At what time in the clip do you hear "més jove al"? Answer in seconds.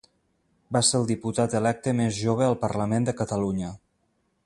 2.01-2.59